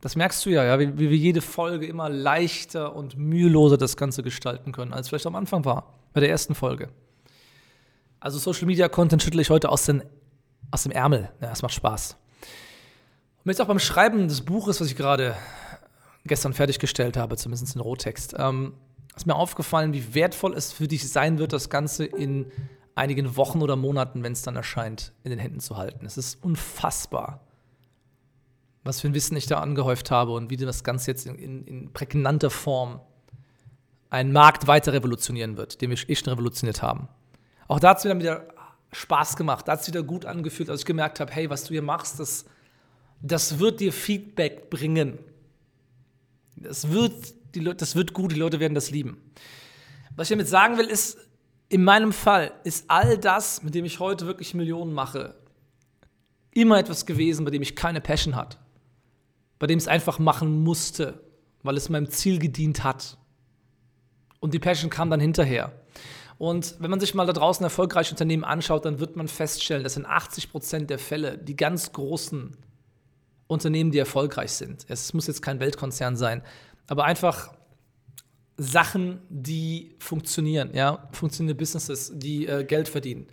Das 0.00 0.16
merkst 0.16 0.46
du 0.46 0.48
ja, 0.48 0.64
ja 0.64 0.80
wie, 0.80 0.98
wie 0.98 1.10
wir 1.10 1.16
jede 1.18 1.42
Folge 1.42 1.84
immer 1.84 2.08
leichter 2.08 2.96
und 2.96 3.18
müheloser 3.18 3.76
das 3.76 3.98
Ganze 3.98 4.22
gestalten 4.22 4.72
können, 4.72 4.94
als 4.94 5.10
vielleicht 5.10 5.26
am 5.26 5.34
Anfang 5.34 5.66
war, 5.66 5.92
bei 6.14 6.20
der 6.20 6.30
ersten 6.30 6.54
Folge. 6.54 6.88
Also 8.18 8.38
Social 8.38 8.64
Media 8.64 8.88
Content 8.88 9.22
schüttle 9.22 9.42
ich 9.42 9.50
heute 9.50 9.68
aus, 9.68 9.84
den, 9.84 10.02
aus 10.70 10.84
dem 10.84 10.92
Ärmel. 10.92 11.28
Ja, 11.42 11.52
es 11.52 11.60
macht 11.60 11.74
Spaß. 11.74 12.16
Und 13.44 13.50
jetzt 13.50 13.60
auch 13.60 13.66
beim 13.66 13.78
Schreiben 13.78 14.26
des 14.26 14.40
Buches, 14.40 14.80
was 14.80 14.88
ich 14.88 14.96
gerade 14.96 15.36
gestern 16.24 16.54
fertiggestellt 16.54 17.18
habe, 17.18 17.36
zumindest 17.36 17.74
in 17.74 17.82
Rohtext, 17.82 18.34
ähm, 18.38 18.72
ist 19.14 19.26
mir 19.26 19.34
aufgefallen, 19.34 19.92
wie 19.92 20.14
wertvoll 20.14 20.54
es 20.54 20.72
für 20.72 20.88
dich 20.88 21.06
sein 21.10 21.36
wird, 21.36 21.52
das 21.52 21.68
Ganze 21.68 22.06
in 22.06 22.50
einigen 22.96 23.36
Wochen 23.36 23.62
oder 23.62 23.76
Monaten, 23.76 24.24
wenn 24.24 24.32
es 24.32 24.42
dann 24.42 24.56
erscheint, 24.56 25.12
in 25.22 25.30
den 25.30 25.38
Händen 25.38 25.60
zu 25.60 25.76
halten. 25.76 26.04
Es 26.06 26.16
ist 26.16 26.42
unfassbar, 26.42 27.40
was 28.82 29.00
für 29.00 29.08
ein 29.08 29.14
Wissen 29.14 29.36
ich 29.36 29.46
da 29.46 29.60
angehäuft 29.60 30.10
habe 30.10 30.32
und 30.32 30.50
wie 30.50 30.56
das 30.56 30.82
Ganze 30.82 31.10
jetzt 31.10 31.26
in, 31.26 31.36
in, 31.36 31.64
in 31.64 31.92
prägnanter 31.92 32.50
Form 32.50 33.00
einen 34.08 34.32
Markt 34.32 34.66
weiter 34.66 34.92
revolutionieren 34.92 35.56
wird, 35.56 35.80
den 35.82 35.90
wir 35.90 36.08
eh 36.08 36.14
schon 36.16 36.32
revolutioniert 36.32 36.82
haben. 36.82 37.08
Auch 37.68 37.80
da 37.80 37.90
hat 37.90 37.98
es 37.98 38.04
mir 38.04 38.10
dann 38.10 38.20
wieder 38.20 38.48
Spaß 38.92 39.36
gemacht, 39.36 39.68
da 39.68 39.72
hat 39.72 39.80
es 39.80 39.88
wieder 39.88 40.02
gut 40.02 40.24
angefühlt, 40.24 40.70
als 40.70 40.80
ich 40.80 40.86
gemerkt 40.86 41.20
habe, 41.20 41.32
hey, 41.32 41.50
was 41.50 41.64
du 41.64 41.70
hier 41.70 41.82
machst, 41.82 42.18
das, 42.18 42.46
das 43.20 43.58
wird 43.58 43.80
dir 43.80 43.92
Feedback 43.92 44.70
bringen. 44.70 45.18
Das 46.56 46.90
wird, 46.90 47.34
die 47.54 47.62
das 47.62 47.94
wird 47.94 48.14
gut, 48.14 48.32
die 48.32 48.36
Leute 48.36 48.58
werden 48.58 48.74
das 48.74 48.90
lieben. 48.90 49.20
Was 50.14 50.30
ich 50.30 50.34
damit 50.34 50.48
sagen 50.48 50.78
will, 50.78 50.86
ist, 50.86 51.18
in 51.68 51.84
meinem 51.84 52.12
Fall 52.12 52.52
ist 52.64 52.84
all 52.88 53.18
das, 53.18 53.62
mit 53.62 53.74
dem 53.74 53.84
ich 53.84 53.98
heute 53.98 54.26
wirklich 54.26 54.54
Millionen 54.54 54.92
mache, 54.92 55.34
immer 56.52 56.78
etwas 56.78 57.06
gewesen, 57.06 57.44
bei 57.44 57.50
dem 57.50 57.62
ich 57.62 57.76
keine 57.76 58.00
Passion 58.00 58.36
hatte. 58.36 58.58
Bei 59.58 59.66
dem 59.66 59.78
ich 59.78 59.84
es 59.84 59.88
einfach 59.88 60.18
machen 60.18 60.62
musste, 60.62 61.20
weil 61.62 61.76
es 61.76 61.88
meinem 61.88 62.08
Ziel 62.08 62.38
gedient 62.38 62.84
hat. 62.84 63.18
Und 64.40 64.54
die 64.54 64.58
Passion 64.58 64.90
kam 64.90 65.10
dann 65.10 65.20
hinterher. 65.20 65.72
Und 66.38 66.76
wenn 66.78 66.90
man 66.90 67.00
sich 67.00 67.14
mal 67.14 67.26
da 67.26 67.32
draußen 67.32 67.64
erfolgreiche 67.64 68.12
Unternehmen 68.12 68.44
anschaut, 68.44 68.84
dann 68.84 69.00
wird 69.00 69.16
man 69.16 69.26
feststellen, 69.26 69.82
dass 69.82 69.96
in 69.96 70.06
80 70.06 70.50
Prozent 70.50 70.90
der 70.90 70.98
Fälle 70.98 71.38
die 71.38 71.56
ganz 71.56 71.92
großen 71.92 72.56
Unternehmen, 73.46 73.90
die 73.90 73.98
erfolgreich 73.98 74.52
sind, 74.52 74.84
es 74.88 75.14
muss 75.14 75.28
jetzt 75.28 75.40
kein 75.40 75.60
Weltkonzern 75.60 76.16
sein, 76.16 76.42
aber 76.88 77.04
einfach 77.04 77.54
Sachen, 78.56 79.20
die 79.28 79.94
funktionieren, 79.98 80.70
ja, 80.74 81.08
funktionierende 81.12 81.58
Businesses, 81.58 82.12
die 82.14 82.46
äh, 82.46 82.64
Geld 82.64 82.88
verdienen. 82.88 83.26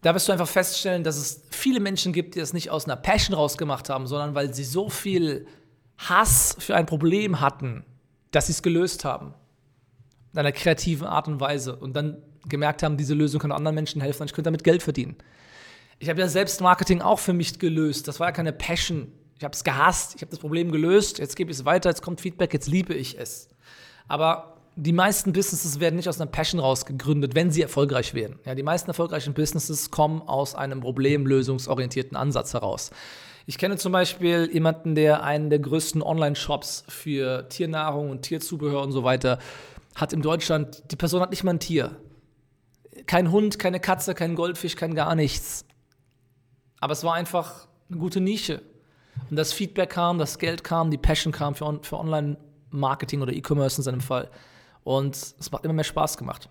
Da 0.00 0.14
wirst 0.14 0.28
du 0.28 0.32
einfach 0.32 0.48
feststellen, 0.48 1.04
dass 1.04 1.16
es 1.16 1.42
viele 1.50 1.80
Menschen 1.80 2.12
gibt, 2.12 2.34
die 2.34 2.40
das 2.40 2.52
nicht 2.52 2.70
aus 2.70 2.84
einer 2.84 2.96
Passion 2.96 3.34
rausgemacht 3.34 3.88
haben, 3.90 4.06
sondern 4.06 4.34
weil 4.34 4.54
sie 4.54 4.64
so 4.64 4.88
viel 4.88 5.46
Hass 5.98 6.56
für 6.58 6.76
ein 6.76 6.86
Problem 6.86 7.40
hatten, 7.40 7.84
dass 8.30 8.46
sie 8.46 8.52
es 8.52 8.62
gelöst 8.62 9.04
haben 9.04 9.34
in 10.32 10.38
einer 10.38 10.52
kreativen 10.52 11.06
Art 11.06 11.26
und 11.26 11.40
Weise 11.40 11.76
und 11.76 11.94
dann 11.94 12.18
gemerkt 12.48 12.82
haben, 12.82 12.96
diese 12.96 13.14
Lösung 13.14 13.40
kann 13.40 13.52
anderen 13.52 13.74
Menschen 13.74 14.00
helfen 14.00 14.22
und 14.22 14.26
ich 14.30 14.34
könnte 14.34 14.48
damit 14.48 14.64
Geld 14.64 14.82
verdienen. 14.82 15.16
Ich 15.98 16.08
habe 16.08 16.20
ja 16.20 16.28
selbst 16.28 16.60
Marketing 16.60 17.02
auch 17.02 17.18
für 17.18 17.32
mich 17.32 17.58
gelöst. 17.58 18.06
Das 18.06 18.20
war 18.20 18.28
ja 18.28 18.32
keine 18.32 18.52
Passion. 18.52 19.12
Ich 19.36 19.44
habe 19.44 19.54
es 19.54 19.64
gehasst, 19.64 20.14
ich 20.14 20.22
habe 20.22 20.30
das 20.30 20.38
Problem 20.38 20.70
gelöst, 20.72 21.18
jetzt 21.18 21.36
gebe 21.36 21.50
ich 21.50 21.58
es 21.58 21.64
weiter, 21.64 21.88
jetzt 21.90 22.02
kommt 22.02 22.20
Feedback, 22.20 22.52
jetzt 22.52 22.66
liebe 22.66 22.94
ich 22.94 23.18
es. 23.18 23.48
Aber 24.08 24.56
die 24.76 24.92
meisten 24.92 25.32
Businesses 25.32 25.80
werden 25.80 25.96
nicht 25.96 26.08
aus 26.08 26.20
einer 26.20 26.30
Passion 26.30 26.60
raus 26.60 26.86
gegründet, 26.86 27.34
wenn 27.34 27.50
sie 27.50 27.62
erfolgreich 27.62 28.14
werden. 28.14 28.38
Ja, 28.44 28.54
die 28.54 28.62
meisten 28.62 28.88
erfolgreichen 28.88 29.34
Businesses 29.34 29.90
kommen 29.90 30.22
aus 30.22 30.54
einem 30.54 30.80
problemlösungsorientierten 30.80 32.16
Ansatz 32.16 32.54
heraus. 32.54 32.90
Ich 33.46 33.58
kenne 33.58 33.76
zum 33.76 33.92
Beispiel 33.92 34.48
jemanden, 34.52 34.94
der 34.94 35.24
einen 35.24 35.50
der 35.50 35.58
größten 35.58 36.02
Online-Shops 36.02 36.84
für 36.88 37.48
Tiernahrung 37.48 38.10
und 38.10 38.22
Tierzubehör 38.22 38.82
und 38.82 38.92
so 38.92 39.04
weiter 39.04 39.38
hat 39.94 40.12
in 40.12 40.22
Deutschland, 40.22 40.92
die 40.92 40.96
Person 40.96 41.20
hat 41.20 41.30
nicht 41.30 41.44
mal 41.44 41.54
ein 41.54 41.60
Tier. 41.60 41.96
Kein 43.06 43.32
Hund, 43.32 43.58
keine 43.58 43.80
Katze, 43.80 44.14
kein 44.14 44.36
Goldfisch, 44.36 44.76
kein 44.76 44.94
gar 44.94 45.14
nichts. 45.14 45.64
Aber 46.78 46.92
es 46.92 47.04
war 47.04 47.14
einfach 47.14 47.66
eine 47.88 47.98
gute 47.98 48.20
Nische. 48.20 48.62
Und 49.30 49.36
das 49.36 49.52
Feedback 49.52 49.90
kam, 49.90 50.18
das 50.18 50.38
Geld 50.38 50.62
kam, 50.62 50.90
die 50.90 50.98
Passion 50.98 51.32
kam 51.32 51.54
für, 51.54 51.80
für 51.82 51.96
Online-Marketing 52.72 53.22
oder 53.22 53.32
E-Commerce 53.32 53.78
in 53.78 53.84
seinem 53.84 54.00
Fall. 54.00 54.30
Und 54.84 55.16
es 55.16 55.50
hat 55.52 55.64
immer 55.64 55.74
mehr 55.74 55.84
Spaß 55.84 56.16
gemacht. 56.16 56.48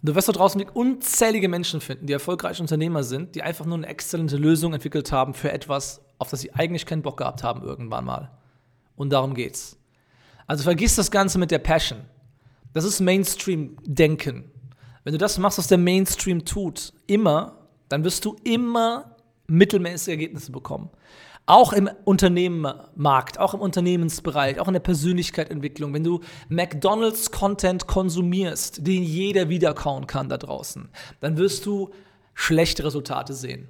Und 0.00 0.08
du 0.08 0.14
wirst 0.14 0.28
da 0.28 0.32
draußen 0.32 0.62
unzählige 0.74 1.48
Menschen 1.48 1.80
finden, 1.80 2.06
die 2.06 2.12
erfolgreiche 2.12 2.62
Unternehmer 2.62 3.02
sind, 3.02 3.34
die 3.34 3.42
einfach 3.42 3.66
nur 3.66 3.76
eine 3.76 3.86
exzellente 3.86 4.36
Lösung 4.36 4.72
entwickelt 4.72 5.10
haben 5.10 5.34
für 5.34 5.52
etwas, 5.52 6.00
auf 6.18 6.30
das 6.30 6.40
sie 6.40 6.52
eigentlich 6.54 6.86
keinen 6.86 7.02
Bock 7.02 7.16
gehabt 7.16 7.42
haben 7.42 7.62
irgendwann 7.62 8.04
mal. 8.04 8.30
Und 8.96 9.10
darum 9.10 9.34
geht's. 9.34 9.76
Also 10.46 10.64
vergiss 10.64 10.96
das 10.96 11.10
Ganze 11.10 11.38
mit 11.38 11.50
der 11.50 11.58
Passion. 11.58 12.00
Das 12.72 12.84
ist 12.84 13.00
Mainstream-Denken. 13.00 14.50
Wenn 15.04 15.12
du 15.12 15.18
das 15.18 15.38
machst, 15.38 15.58
was 15.58 15.68
der 15.68 15.78
Mainstream 15.78 16.44
tut, 16.44 16.92
immer, 17.06 17.68
dann 17.88 18.04
wirst 18.04 18.24
du 18.24 18.36
immer 18.44 19.16
mittelmäßige 19.46 20.08
Ergebnisse 20.08 20.52
bekommen. 20.52 20.90
Auch 21.48 21.72
im 21.72 21.88
Unternehmenmarkt, 22.04 23.40
auch 23.40 23.54
im 23.54 23.60
Unternehmensbereich, 23.60 24.60
auch 24.60 24.66
in 24.66 24.74
der 24.74 24.80
Persönlichkeitsentwicklung. 24.80 25.94
Wenn 25.94 26.04
du 26.04 26.20
McDonalds 26.50 27.30
Content 27.30 27.86
konsumierst, 27.86 28.86
den 28.86 29.02
jeder 29.02 29.48
wiederkauen 29.48 30.06
kann 30.06 30.28
da 30.28 30.36
draußen, 30.36 30.90
dann 31.20 31.38
wirst 31.38 31.64
du 31.64 31.88
schlechte 32.34 32.84
Resultate 32.84 33.32
sehen. 33.32 33.66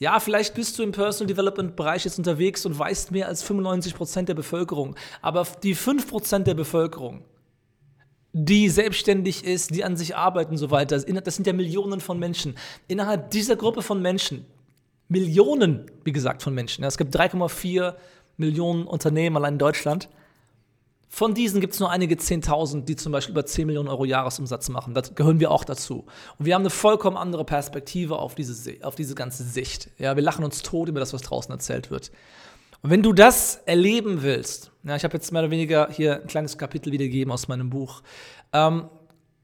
Ja, 0.00 0.18
vielleicht 0.18 0.54
bist 0.54 0.76
du 0.76 0.82
im 0.82 0.90
Personal 0.90 1.28
Development 1.28 1.76
Bereich 1.76 2.04
jetzt 2.04 2.18
unterwegs 2.18 2.66
und 2.66 2.76
weißt 2.76 3.12
mehr 3.12 3.28
als 3.28 3.48
95% 3.48 4.24
der 4.24 4.34
Bevölkerung. 4.34 4.96
Aber 5.20 5.46
die 5.62 5.76
5% 5.76 6.40
der 6.40 6.54
Bevölkerung, 6.54 7.22
die 8.32 8.68
selbstständig 8.68 9.44
ist, 9.44 9.72
die 9.72 9.84
an 9.84 9.96
sich 9.96 10.16
arbeitet 10.16 10.50
und 10.50 10.58
so 10.58 10.72
weiter, 10.72 10.98
das 10.98 11.36
sind 11.36 11.46
ja 11.46 11.52
Millionen 11.52 12.00
von 12.00 12.18
Menschen. 12.18 12.56
Innerhalb 12.88 13.30
dieser 13.30 13.54
Gruppe 13.54 13.82
von 13.82 14.02
Menschen, 14.02 14.44
Millionen, 15.12 15.90
wie 16.04 16.12
gesagt, 16.12 16.42
von 16.42 16.54
Menschen. 16.54 16.82
Es 16.84 16.98
gibt 16.98 17.14
3,4 17.14 17.94
Millionen 18.38 18.86
Unternehmen 18.86 19.36
allein 19.36 19.54
in 19.54 19.58
Deutschland. 19.58 20.08
Von 21.08 21.34
diesen 21.34 21.60
gibt 21.60 21.74
es 21.74 21.80
nur 21.80 21.90
einige 21.90 22.14
10.000, 22.14 22.86
die 22.86 22.96
zum 22.96 23.12
Beispiel 23.12 23.32
über 23.32 23.44
10 23.44 23.66
Millionen 23.66 23.88
Euro 23.88 24.06
Jahresumsatz 24.06 24.70
machen. 24.70 24.94
Da 24.94 25.02
gehören 25.02 25.40
wir 25.40 25.50
auch 25.50 25.64
dazu. 25.64 26.06
Und 26.38 26.46
wir 26.46 26.54
haben 26.54 26.62
eine 26.62 26.70
vollkommen 26.70 27.18
andere 27.18 27.44
Perspektive 27.44 28.18
auf 28.18 28.34
diese, 28.34 28.82
auf 28.82 28.94
diese 28.94 29.14
ganze 29.14 29.44
Sicht. 29.44 29.90
Ja, 29.98 30.16
wir 30.16 30.22
lachen 30.22 30.42
uns 30.42 30.62
tot 30.62 30.88
über 30.88 31.00
das, 31.00 31.12
was 31.12 31.20
draußen 31.20 31.52
erzählt 31.52 31.90
wird. 31.90 32.10
Und 32.80 32.88
wenn 32.88 33.02
du 33.02 33.12
das 33.12 33.56
erleben 33.66 34.22
willst, 34.22 34.70
ja, 34.84 34.96
ich 34.96 35.04
habe 35.04 35.14
jetzt 35.14 35.30
mehr 35.30 35.42
oder 35.42 35.50
weniger 35.50 35.88
hier 35.90 36.22
ein 36.22 36.26
kleines 36.26 36.56
Kapitel 36.56 36.90
wiedergegeben 36.92 37.30
aus 37.30 37.46
meinem 37.46 37.68
Buch. 37.68 38.02
Ähm, 38.54 38.88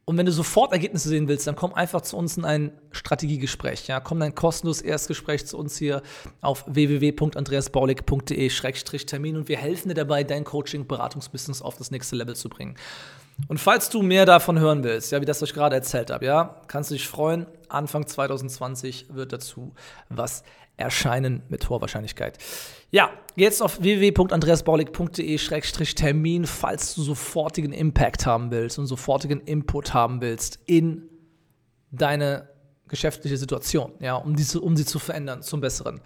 und 0.09 0.17
wenn 0.17 0.25
du 0.25 0.33
sofort 0.33 0.73
Ergebnisse 0.73 1.11
sehen 1.11 1.29
willst, 1.29 1.47
dann 1.47 1.55
komm 1.55 1.75
einfach 1.75 2.01
zu 2.01 2.17
uns 2.17 2.39
in 2.39 2.47
ein 2.47 2.73
Strategiegespräch. 2.93 3.89
Ja? 3.89 4.01
Komm 4.01 4.17
in 4.19 4.23
ein 4.23 4.35
kostenloses 4.35 4.81
Erstgespräch 4.81 5.47
zu 5.47 5.59
uns 5.59 5.77
hier 5.77 6.01
auf 6.41 6.65
www.andreasbaulig.de-termin 6.67 9.37
und 9.37 9.49
wir 9.49 9.59
helfen 9.59 9.91
dir 9.91 9.95
dabei, 9.95 10.25
dein 10.25 10.45
Coaching-Beratungsbusiness 10.45 11.61
auf 11.61 11.77
das 11.77 11.91
nächste 11.91 12.17
Level 12.17 12.35
zu 12.35 12.49
bringen. 12.49 12.77
Und 13.49 13.59
falls 13.59 13.91
du 13.91 14.01
mehr 14.01 14.25
davon 14.25 14.59
hören 14.59 14.83
willst, 14.83 15.13
ja, 15.13 15.21
wie 15.21 15.27
das 15.27 15.43
euch 15.43 15.53
gerade 15.53 15.77
erzählt 15.77 16.11
habe, 16.11 16.25
ja, 16.25 16.63
kannst 16.69 16.91
du 16.91 16.95
dich 16.95 17.07
freuen. 17.07 17.45
Anfang 17.69 18.07
2020 18.07 19.09
wird 19.11 19.35
dazu 19.35 19.75
was 20.09 20.43
erscheinen 20.79 21.43
mit 21.49 21.69
hoher 21.69 21.83
Wahrscheinlichkeit. 21.83 22.39
Ja, 22.91 23.11
jetzt 23.37 23.63
auf 23.63 23.83
www.andreasbaulig.de-termin, 23.83 26.47
falls 26.47 26.95
du 26.95 27.03
sofortigen 27.03 27.73
Impact 27.73 28.25
haben 28.25 28.51
willst 28.51 28.79
und 28.79 28.87
sofortigen 28.87 29.43
Input 29.43 29.93
haben 29.93 30.23
willst 30.23 30.59
in 30.65 31.03
deine 31.91 32.49
geschäftliche 32.89 33.37
Situation, 33.37 33.93
ja, 34.01 34.17
um, 34.17 34.35
diese, 34.35 34.61
um 34.61 34.77
sie 34.77 34.87
zu 34.87 34.99
verändern 34.99 35.43
zum 35.43 35.61
Besseren. 35.61 36.01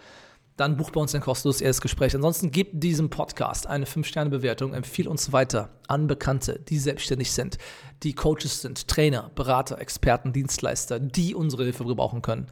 Dann 0.56 0.76
buch 0.76 0.90
bei 0.90 1.00
uns 1.00 1.14
ein 1.14 1.22
kostenloses 1.22 1.62
Erstgespräch. 1.62 2.14
Ansonsten 2.14 2.50
gib 2.50 2.78
diesem 2.80 3.08
Podcast 3.08 3.66
eine 3.66 3.86
5-Sterne-Bewertung, 3.86 4.74
empfehle 4.74 5.08
uns 5.08 5.32
weiter 5.32 5.70
an 5.88 6.08
Bekannte, 6.08 6.60
die 6.68 6.78
selbstständig 6.78 7.32
sind, 7.32 7.56
die 8.02 8.12
Coaches 8.12 8.60
sind, 8.60 8.86
Trainer, 8.88 9.30
Berater, 9.34 9.78
Experten, 9.78 10.32
Dienstleister, 10.32 11.00
die 11.00 11.34
unsere 11.34 11.64
Hilfe 11.64 11.84
gebrauchen 11.84 12.20
können. 12.20 12.48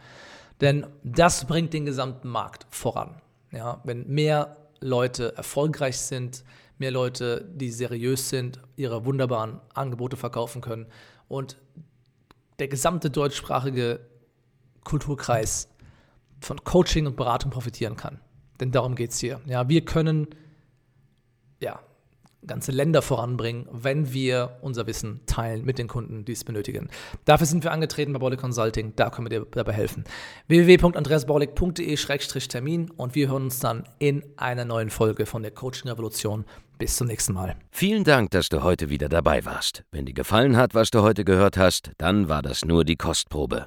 Denn 0.61 0.87
das 1.03 1.47
bringt 1.47 1.73
den 1.73 1.87
gesamten 1.87 2.29
Markt 2.29 2.67
voran. 2.71 3.21
Ja, 3.53 3.81
wenn 3.85 4.07
mehr 4.09 4.57
Leute 4.81 5.37
erfolgreich 5.37 5.99
sind, 5.99 6.45
mehr 6.79 6.91
Leute, 6.91 7.49
die 7.55 7.71
seriös 7.71 8.29
sind, 8.29 8.61
ihre 8.77 9.05
wunderbaren 9.05 9.61
Angebote 9.75 10.17
verkaufen 10.17 10.61
können 10.63 10.87
und 11.29 11.59
der 12.59 12.69
gesamte 12.69 13.11
deutschsprachige 13.11 14.01
Kulturkreis 14.85 15.69
von 16.41 16.63
Coaching 16.65 17.07
und 17.07 17.17
Beratung 17.17 17.51
profitieren 17.51 17.97
kann. 17.97 18.21
Denn 18.61 18.73
darum 18.73 18.95
geht 18.95 19.11
es 19.11 19.19
hier. 19.19 19.41
Ja, 19.47 19.69
wir 19.69 19.85
können 19.85 20.29
ja, 21.61 21.81
ganze 22.47 22.71
Länder 22.73 23.03
voranbringen, 23.03 23.69
wenn 23.71 24.11
wir 24.13 24.59
unser 24.63 24.87
Wissen 24.87 25.21
teilen 25.27 25.63
mit 25.65 25.79
den 25.79 25.87
Kunden, 25.89 26.25
die 26.25 26.33
es 26.33 26.45
benötigen. 26.45 26.89
Dafür 27.25 27.47
sind 27.47 27.65
wir 27.65 27.73
angetreten 27.73 28.13
bei 28.13 28.19
Baulig 28.19 28.39
Consulting, 28.41 28.93
da 28.97 29.11
können 29.11 29.31
wir 29.31 29.41
dir 29.41 29.47
dabei 29.51 29.73
helfen. 29.73 30.05
www.andreasbaulig.de-termin 30.49 32.91
und 32.91 33.15
wir 33.15 33.29
hören 33.29 33.45
uns 33.45 33.61
dann 33.61 33.85
in 33.99 34.25
einer 34.37 34.65
neuen 34.65 34.89
Folge 34.91 35.27
von 35.27 35.43
der 35.43 35.53
Coaching 35.53 35.89
Revolution. 35.91 36.45
Bis 36.79 36.97
zum 36.97 37.07
nächsten 37.09 37.35
Mal. 37.35 37.57
Vielen 37.71 38.05
Dank, 38.05 38.31
dass 38.31 38.49
du 38.49 38.63
heute 38.63 38.89
wieder 38.89 39.11
dabei 39.11 39.45
warst. 39.45 39.85
Wenn 39.91 40.07
dir 40.07 40.15
gefallen 40.15 40.57
hat, 40.57 40.75
was 40.75 40.91
du 40.91 41.03
heute 41.03 41.27
gehört 41.27 41.59
hast, 41.59 41.91
dann 41.99 42.31
war 42.31 42.41
das 42.41 42.65
nur 42.65 42.87
die 42.87 42.97
Kostprobe. 42.97 43.67